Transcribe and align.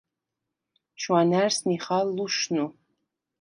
შვანა̈რს 1.01 1.57
ნიხალ 1.67 2.07
ლუშნუ. 2.15 2.65